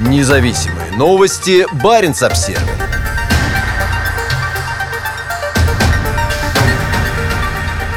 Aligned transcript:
Независимые 0.00 0.92
новости. 0.92 1.66
Барин 1.82 2.12
обсерва 2.12 2.62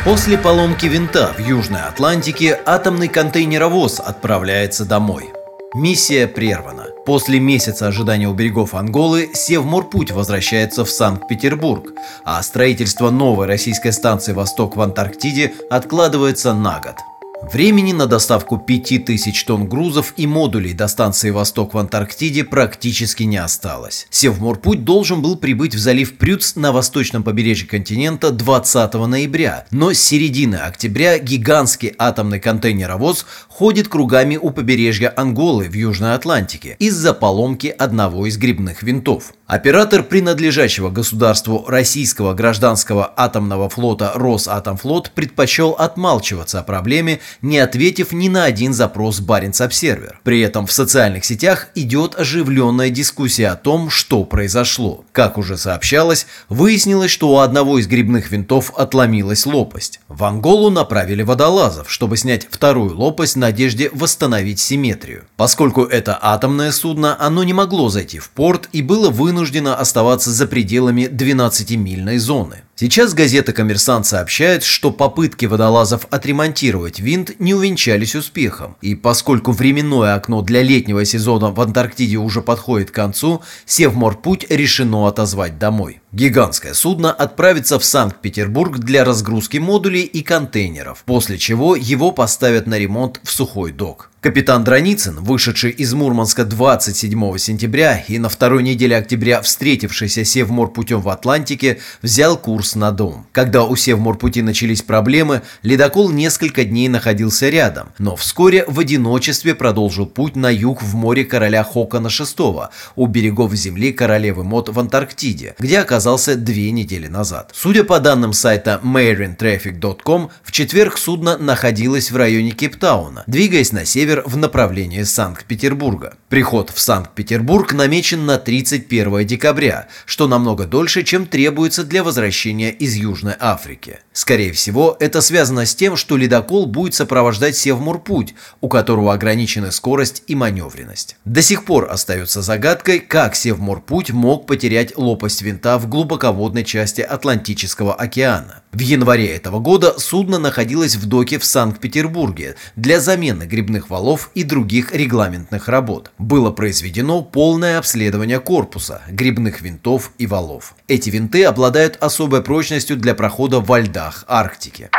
После 0.03 0.39
поломки 0.39 0.87
винта 0.87 1.31
в 1.37 1.39
Южной 1.39 1.81
Атлантике 1.81 2.59
атомный 2.65 3.07
контейнеровоз 3.07 3.99
отправляется 3.99 4.83
домой. 4.83 5.29
Миссия 5.75 6.27
прервана. 6.27 6.87
После 7.05 7.39
месяца 7.39 7.85
ожидания 7.85 8.27
у 8.27 8.33
берегов 8.33 8.73
Анголы 8.73 9.29
Севморпуть 9.35 10.09
возвращается 10.11 10.83
в 10.83 10.89
Санкт-Петербург, 10.89 11.91
а 12.25 12.41
строительство 12.41 13.11
новой 13.11 13.45
российской 13.45 13.91
станции 13.91 14.33
«Восток» 14.33 14.75
в 14.75 14.81
Антарктиде 14.81 15.53
откладывается 15.69 16.53
на 16.55 16.79
год. 16.79 16.95
Времени 17.43 17.91
на 17.91 18.05
доставку 18.05 18.59
5000 18.59 19.43
тонн 19.45 19.67
грузов 19.67 20.13
и 20.15 20.27
модулей 20.27 20.73
до 20.73 20.87
станции 20.87 21.31
«Восток» 21.31 21.73
в 21.73 21.77
Антарктиде 21.79 22.43
практически 22.43 23.23
не 23.23 23.37
осталось. 23.37 24.05
Севморпуть 24.11 24.85
должен 24.85 25.23
был 25.23 25.35
прибыть 25.35 25.73
в 25.73 25.79
залив 25.79 26.17
Прюц 26.17 26.55
на 26.55 26.71
восточном 26.71 27.23
побережье 27.23 27.67
континента 27.67 28.29
20 28.29 28.93
ноября, 28.93 29.65
но 29.71 29.91
с 29.91 29.99
середины 29.99 30.57
октября 30.57 31.17
гигантский 31.17 31.95
атомный 31.97 32.39
контейнеровоз 32.39 33.25
ходит 33.49 33.87
кругами 33.87 34.37
у 34.37 34.51
побережья 34.51 35.11
Анголы 35.15 35.67
в 35.67 35.73
Южной 35.73 36.13
Атлантике 36.13 36.75
из-за 36.77 37.13
поломки 37.13 37.67
одного 37.67 38.27
из 38.27 38.37
грибных 38.37 38.83
винтов. 38.83 39.33
Оператор 39.47 40.03
принадлежащего 40.03 40.89
государству 40.89 41.65
российского 41.67 42.33
гражданского 42.33 43.11
атомного 43.17 43.67
флота 43.67 44.13
Росатомфлот 44.15 45.11
предпочел 45.11 45.71
отмалчиваться 45.71 46.59
о 46.61 46.63
проблеме, 46.63 47.19
не 47.41 47.59
ответив 47.59 48.11
ни 48.11 48.29
на 48.29 48.45
один 48.45 48.73
запрос 48.73 49.19
Баренц-Обсервер. 49.19 50.19
При 50.23 50.41
этом 50.41 50.67
в 50.67 50.71
социальных 50.71 51.25
сетях 51.25 51.67
идет 51.75 52.19
оживленная 52.19 52.89
дискуссия 52.89 53.47
о 53.47 53.55
том, 53.55 53.89
что 53.89 54.23
произошло. 54.23 55.05
Как 55.11 55.37
уже 55.37 55.57
сообщалось, 55.57 56.27
выяснилось, 56.49 57.11
что 57.11 57.29
у 57.29 57.37
одного 57.37 57.79
из 57.79 57.87
грибных 57.87 58.31
винтов 58.31 58.73
отломилась 58.77 59.45
лопасть. 59.45 59.99
В 60.07 60.23
Анголу 60.23 60.69
направили 60.69 61.23
водолазов, 61.23 61.91
чтобы 61.91 62.17
снять 62.17 62.47
вторую 62.49 62.97
лопасть 62.97 63.35
в 63.35 63.39
надежде 63.39 63.89
восстановить 63.93 64.59
симметрию. 64.59 65.25
Поскольку 65.37 65.83
это 65.83 66.17
атомное 66.21 66.71
судно, 66.71 67.15
оно 67.19 67.43
не 67.43 67.53
могло 67.53 67.89
зайти 67.89 68.19
в 68.19 68.29
порт 68.29 68.69
и 68.71 68.81
было 68.81 69.09
вынуждено 69.09 69.75
оставаться 69.75 70.31
за 70.31 70.47
пределами 70.47 71.03
12-мильной 71.03 72.17
зоны. 72.17 72.63
Сейчас 72.81 73.13
газета 73.13 73.53
«Коммерсант» 73.53 74.07
сообщает, 74.07 74.63
что 74.63 74.89
попытки 74.89 75.45
водолазов 75.45 76.07
отремонтировать 76.09 76.99
винт 76.99 77.39
не 77.39 77.53
увенчались 77.53 78.15
успехом, 78.15 78.75
и 78.81 78.95
поскольку 78.95 79.51
временное 79.51 80.15
окно 80.15 80.41
для 80.41 80.63
летнего 80.63 81.05
сезона 81.05 81.51
в 81.51 81.61
Антарктиде 81.61 82.17
уже 82.17 82.41
подходит 82.41 82.89
к 82.89 82.95
концу, 82.95 83.43
Севморпуть 83.67 84.49
решено 84.49 85.07
отозвать 85.07 85.59
домой. 85.59 86.00
Гигантское 86.13 86.73
судно 86.73 87.13
отправится 87.13 87.79
в 87.79 87.85
Санкт-Петербург 87.85 88.79
для 88.79 89.05
разгрузки 89.05 89.59
модулей 89.59 90.01
и 90.01 90.21
контейнеров, 90.23 91.03
после 91.05 91.37
чего 91.37 91.73
его 91.77 92.11
поставят 92.11 92.67
на 92.67 92.77
ремонт 92.77 93.21
в 93.23 93.31
сухой 93.31 93.71
док. 93.71 94.09
Капитан 94.19 94.63
Драницын, 94.63 95.15
вышедший 95.15 95.71
из 95.71 95.95
Мурманска 95.95 96.45
27 96.45 97.37
сентября 97.39 98.03
и 98.07 98.19
на 98.19 98.29
второй 98.29 98.61
неделе 98.61 98.95
октября 98.95 99.41
встретившийся 99.41 100.23
Севморпутем 100.23 101.01
в 101.01 101.09
Атлантике, 101.09 101.79
взял 102.03 102.37
курс 102.37 102.75
на 102.75 102.91
дом. 102.91 103.25
Когда 103.31 103.63
у 103.63 103.75
Севморпути 103.75 104.41
начались 104.41 104.83
проблемы, 104.83 105.41
ледокол 105.63 106.11
несколько 106.11 106.65
дней 106.65 106.87
находился 106.87 107.49
рядом, 107.49 107.93
но 107.97 108.15
вскоре 108.15 108.63
в 108.67 108.79
одиночестве 108.79 109.55
продолжил 109.55 110.05
путь 110.05 110.35
на 110.35 110.51
юг 110.51 110.83
в 110.83 110.93
море 110.93 111.25
короля 111.25 111.63
Хокона 111.63 112.09
VI 112.09 112.67
у 112.95 113.07
берегов 113.07 113.55
земли 113.55 113.91
королевы 113.91 114.43
Мод 114.43 114.69
в 114.69 114.79
Антарктиде, 114.79 115.55
где 115.57 115.79
оказался 115.79 116.00
две 116.35 116.71
недели 116.71 117.07
назад. 117.07 117.51
Судя 117.53 117.83
по 117.83 117.99
данным 117.99 118.33
сайта 118.33 118.79
marintraffic.com, 118.83 120.29
в 120.43 120.51
четверг 120.51 120.97
судно 120.97 121.37
находилось 121.37 122.11
в 122.11 122.17
районе 122.17 122.51
Кейптауна, 122.51 123.23
двигаясь 123.27 123.71
на 123.71 123.85
север 123.85 124.23
в 124.25 124.37
направлении 124.37 125.03
Санкт-Петербурга. 125.03 126.15
Приход 126.29 126.71
в 126.71 126.79
Санкт-Петербург 126.79 127.73
намечен 127.73 128.25
на 128.25 128.37
31 128.37 129.25
декабря, 129.27 129.87
что 130.05 130.27
намного 130.27 130.65
дольше, 130.65 131.03
чем 131.03 131.25
требуется 131.25 131.83
для 131.83 132.03
возвращения 132.03 132.71
из 132.71 132.95
Южной 132.95 133.35
Африки. 133.39 133.99
Скорее 134.13 134.51
всего, 134.51 134.97
это 134.99 135.21
связано 135.21 135.65
с 135.65 135.75
тем, 135.75 135.95
что 135.95 136.17
ледокол 136.17 136.65
будет 136.65 136.93
сопровождать 136.93 137.55
Севмурпуть, 137.55 138.33
у 138.59 138.67
которого 138.67 139.13
ограничены 139.13 139.71
скорость 139.71 140.23
и 140.27 140.35
маневренность. 140.35 141.15
До 141.25 141.41
сих 141.41 141.65
пор 141.65 141.87
остается 141.89 142.41
загадкой, 142.41 142.99
как 142.99 143.35
Севмурпуть 143.35 144.11
мог 144.11 144.47
потерять 144.47 144.97
лопасть 144.97 145.41
винта 145.41 145.77
в 145.77 145.87
глубоководной 145.91 146.63
части 146.63 147.01
Атлантического 147.01 147.93
океана. 147.93 148.63
В 148.71 148.79
январе 148.79 149.27
этого 149.27 149.59
года 149.59 149.99
судно 149.99 150.39
находилось 150.39 150.95
в 150.95 151.05
доке 151.05 151.37
в 151.37 151.45
Санкт-Петербурге 151.45 152.55
для 152.75 152.99
замены 152.99 153.43
грибных 153.43 153.91
валов 153.91 154.31
и 154.33 154.43
других 154.43 154.93
регламентных 154.93 155.67
работ. 155.67 156.11
Было 156.17 156.49
произведено 156.49 157.21
полное 157.21 157.77
обследование 157.77 158.39
корпуса, 158.39 159.01
грибных 159.09 159.61
винтов 159.61 160.11
и 160.17 160.25
валов. 160.25 160.73
Эти 160.87 161.11
винты 161.11 161.43
обладают 161.43 161.97
особой 162.01 162.41
прочностью 162.41 162.97
для 162.97 163.13
прохода 163.13 163.59
во 163.59 163.79
льдах 163.81 164.23
Арктики. 164.27 164.89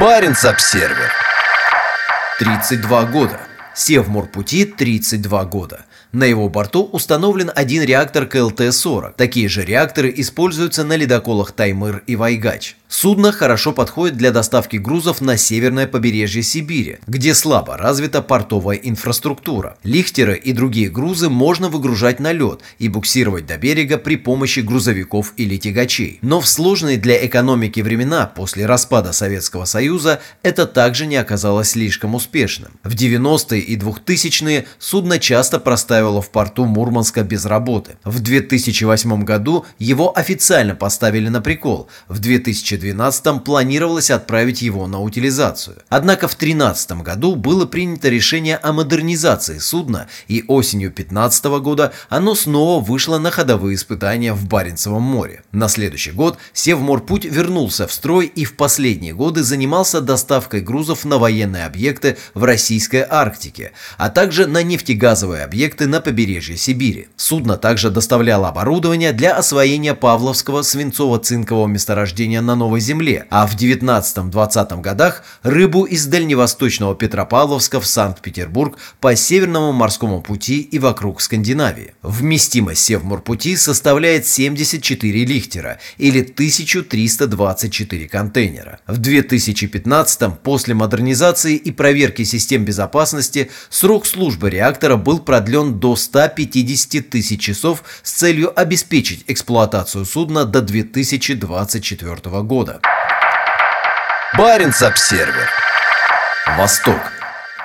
Баренц-Обсервер 0.00 1.12
32 2.40 3.04
года. 3.04 3.38
Севморпути 3.74 4.64
32 4.64 5.44
года. 5.46 5.84
На 6.12 6.24
его 6.24 6.48
борту 6.48 6.84
установлен 6.84 7.50
один 7.52 7.82
реактор 7.82 8.26
КЛТ-40. 8.26 9.14
Такие 9.16 9.48
же 9.48 9.64
реакторы 9.64 10.14
используются 10.16 10.84
на 10.84 10.94
ледоколах 10.94 11.50
Таймыр 11.50 12.04
и 12.06 12.14
Вайгач. 12.14 12.76
Судно 12.86 13.32
хорошо 13.32 13.72
подходит 13.72 14.16
для 14.16 14.30
доставки 14.30 14.76
грузов 14.76 15.20
на 15.20 15.36
северное 15.36 15.88
побережье 15.88 16.44
Сибири, 16.44 16.98
где 17.08 17.34
слабо 17.34 17.76
развита 17.76 18.22
портовая 18.22 18.76
инфраструктура. 18.76 19.76
Лихтеры 19.82 20.36
и 20.36 20.52
другие 20.52 20.88
грузы 20.88 21.28
можно 21.28 21.68
выгружать 21.68 22.20
на 22.20 22.30
лед 22.30 22.60
и 22.78 22.88
буксировать 22.88 23.46
до 23.46 23.58
берега 23.58 23.98
при 23.98 24.14
помощи 24.14 24.60
грузовиков 24.60 25.34
или 25.36 25.56
тягачей. 25.56 26.20
Но 26.22 26.40
в 26.40 26.46
сложные 26.46 26.96
для 26.96 27.26
экономики 27.26 27.80
времена 27.80 28.30
после 28.32 28.66
распада 28.66 29.12
Советского 29.12 29.64
Союза 29.64 30.20
это 30.44 30.64
также 30.64 31.06
не 31.06 31.16
оказалось 31.16 31.70
слишком 31.70 32.14
успешным. 32.14 32.70
В 32.84 32.94
90-е 32.94 33.63
и 33.64 33.76
2000-е 33.76 34.66
судно 34.78 35.18
часто 35.18 35.58
проставило 35.58 36.22
в 36.22 36.30
порту 36.30 36.64
Мурманска 36.64 37.22
без 37.22 37.44
работы. 37.46 37.96
В 38.04 38.20
2008 38.20 39.24
году 39.24 39.64
его 39.78 40.16
официально 40.16 40.74
поставили 40.74 41.28
на 41.28 41.40
прикол. 41.40 41.88
В 42.08 42.18
2012 42.18 42.74
2012 42.84 43.44
планировалось 43.44 44.10
отправить 44.10 44.62
его 44.62 44.86
на 44.86 45.00
утилизацию. 45.00 45.76
Однако 45.88 46.28
в 46.28 46.36
2013 46.36 47.02
году 47.02 47.34
было 47.34 47.66
принято 47.66 48.08
решение 48.08 48.56
о 48.56 48.72
модернизации 48.72 49.58
судна, 49.58 50.08
и 50.28 50.44
осенью 50.48 50.88
2015 50.90 51.44
года 51.44 51.92
оно 52.08 52.34
снова 52.34 52.82
вышло 52.82 53.18
на 53.18 53.30
ходовые 53.30 53.76
испытания 53.76 54.32
в 54.32 54.46
Баренцевом 54.46 55.02
море. 55.02 55.42
На 55.52 55.68
следующий 55.68 56.12
год 56.12 56.38
Севморпуть 56.52 57.24
вернулся 57.24 57.86
в 57.86 57.92
строй 57.92 58.26
и 58.26 58.44
в 58.44 58.56
последние 58.56 59.14
годы 59.14 59.42
занимался 59.42 60.00
доставкой 60.00 60.60
грузов 60.60 61.04
на 61.04 61.18
военные 61.18 61.66
объекты 61.66 62.16
в 62.34 62.44
российской 62.44 63.04
Арктике, 63.08 63.53
а 63.98 64.10
также 64.10 64.46
на 64.46 64.62
нефтегазовые 64.62 65.44
объекты 65.44 65.86
на 65.86 66.00
побережье 66.00 66.56
Сибири. 66.56 67.08
Судно 67.16 67.56
также 67.56 67.90
доставляло 67.90 68.48
оборудование 68.48 69.12
для 69.12 69.36
освоения 69.36 69.94
Павловского 69.94 70.62
свинцово-цинкового 70.62 71.66
месторождения 71.66 72.40
на 72.40 72.54
Новой 72.54 72.80
земле, 72.80 73.26
а 73.30 73.46
в 73.46 73.56
19-20 73.56 74.80
годах 74.80 75.24
рыбу 75.42 75.84
из 75.84 76.06
дальневосточного 76.06 76.94
Петропавловска 76.94 77.80
в 77.80 77.86
Санкт-Петербург 77.86 78.78
по 79.00 79.14
Северному 79.16 79.72
морскому 79.72 80.20
пути 80.20 80.60
и 80.60 80.78
вокруг 80.78 81.20
Скандинавии. 81.20 81.94
Вместимость 82.02 82.84
Севморпути 82.84 83.56
составляет 83.56 84.26
74 84.26 85.24
лихтера 85.24 85.78
или 85.98 86.20
1324 86.22 88.08
контейнера. 88.08 88.80
В 88.86 88.98
2015 88.98 90.38
после 90.42 90.74
модернизации 90.74 91.56
и 91.56 91.70
проверки 91.70 92.24
систем 92.24 92.64
безопасности 92.64 93.43
срок 93.70 94.06
службы 94.06 94.50
реактора 94.50 94.96
был 94.96 95.18
продлен 95.18 95.78
до 95.78 95.96
150 95.96 97.10
тысяч 97.10 97.40
часов 97.40 97.84
с 98.02 98.12
целью 98.12 98.58
обеспечить 98.58 99.24
эксплуатацию 99.26 100.04
судна 100.04 100.44
до 100.44 100.60
2024 100.60 102.42
года. 102.42 102.80
Баренц-Обсервер. 104.36 105.48
Восток. 106.58 107.13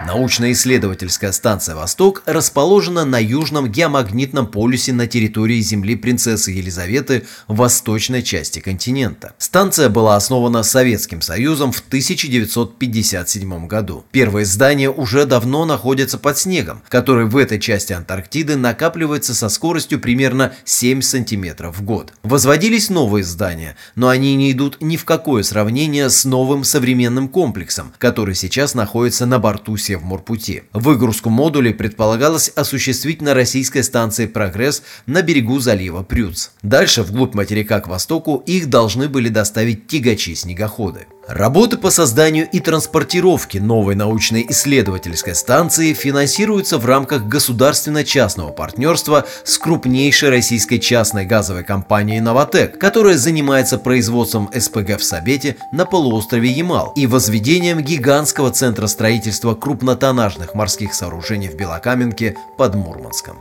Научно-исследовательская 0.06 1.34
станция 1.34 1.75
«Восток» 1.75 2.24
расположена 2.25 3.04
на 3.04 3.19
южном 3.22 3.69
геомагнитном 3.69 4.48
полюсе 4.48 4.94
на 4.94 5.07
территории 5.07 5.60
Земли 5.60 5.98
принцессы 5.98 6.51
Елизаветы 6.51 7.25
в 7.48 7.57
восточной 7.57 8.24
части 8.24 8.60
континента. 8.60 9.34
Станция 9.38 9.90
была 9.90 10.16
основана 10.16 10.63
Советским 10.63 11.22
Союзом 11.22 11.74
в 11.74 11.80
1957 11.80 13.68
году. 13.68 14.06
Первые 14.12 14.46
здания 14.46 14.90
уже 14.90 15.25
давно 15.25 15.66
находятся 15.66 16.18
под 16.18 16.38
снегом, 16.38 16.81
который 16.88 17.25
в 17.25 17.36
этой 17.36 17.60
части 17.60 17.92
Антарктиды 17.92 18.56
накапливается 18.56 19.36
со 19.36 19.50
скоростью 19.50 20.00
примерно 20.00 20.54
7 20.63 21.01
сантиметров 21.01 21.78
в 21.78 21.84
год. 21.84 22.13
Возводились 22.24 22.90
новые 22.90 23.25
здания, 23.25 23.75
но 23.96 24.07
они 24.07 24.36
не 24.36 24.54
идут 24.54 24.78
ни 24.80 24.96
в 24.96 25.04
какое 25.04 25.44
сравнение 25.44 26.10
с 26.10 26.24
новым 26.24 26.63
современным 26.63 27.28
комплексом, 27.28 27.92
который 27.98 28.36
сейчас 28.36 28.75
находится 28.75 29.25
на 29.25 29.40
борту 29.40 29.75
Севморпути. 29.89 30.65
Выгрузку 30.71 31.31
модулей 31.31 31.74
предполагалось 31.74 32.50
осуществить 32.50 33.24
на 33.24 33.33
российской 33.33 33.81
станции 33.81 34.27
«Прогресс» 34.27 34.83
на 35.07 35.24
берегу 35.24 35.59
залива 35.59 36.03
Прюц. 36.03 36.51
Дальше, 36.62 37.01
вглубь 37.01 37.33
материка 37.33 37.80
к 37.80 37.88
востоку, 37.88 38.44
их 38.45 38.69
должны 38.69 39.09
были 39.09 39.30
доставить 39.30 39.88
тягачи-снегоходы. 39.88 41.07
Работы 41.29 41.77
по 41.77 41.91
созданию 41.91 42.49
и 42.49 42.59
транспортировке 42.59 43.61
новой 43.61 43.93
научной 43.93 44.47
исследовательской 44.49 45.35
станции 45.35 45.93
финансируются 45.93 46.79
в 46.79 46.87
рамках 46.87 47.25
государственно-частного 47.25 48.49
партнерства 48.49 49.27
с 49.43 49.59
крупнейшей 49.59 50.29
российской 50.29 50.79
частной 50.79 51.25
газовой 51.25 51.63
компанией 51.63 52.19
«Новотек», 52.19 52.79
которая 52.79 53.15
занимается 53.15 53.77
производством 53.77 54.49
СПГ 54.51 54.97
в 54.97 55.03
Сабете 55.03 55.57
на 55.71 55.85
полуострове 55.85 56.49
Ямал 56.49 56.93
и 56.95 57.05
возведением 57.05 57.81
гигантского 57.81 58.49
центра 58.49 58.87
строительства 58.87 59.53
крупнотоннажных 59.53 60.55
морских 60.55 60.95
сооружений 60.95 61.49
в 61.49 61.55
Белокаменке 61.55 62.37
под 62.57 62.73
Мурманском. 62.73 63.37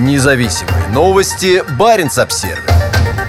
Независимые 0.00 0.88
новости. 0.88 1.62
Барин 1.78 2.10
обсервис 2.16 3.27